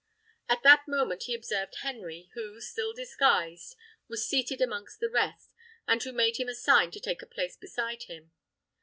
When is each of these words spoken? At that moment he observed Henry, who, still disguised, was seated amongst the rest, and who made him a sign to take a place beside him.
At 0.49 0.63
that 0.63 0.87
moment 0.87 1.25
he 1.25 1.35
observed 1.35 1.75
Henry, 1.81 2.31
who, 2.33 2.59
still 2.59 2.91
disguised, 2.91 3.75
was 4.07 4.27
seated 4.27 4.59
amongst 4.59 4.99
the 4.99 5.11
rest, 5.11 5.53
and 5.87 6.01
who 6.01 6.11
made 6.11 6.37
him 6.37 6.49
a 6.49 6.55
sign 6.55 6.89
to 6.89 6.99
take 6.99 7.21
a 7.21 7.27
place 7.27 7.55
beside 7.55 8.01
him. 8.05 8.31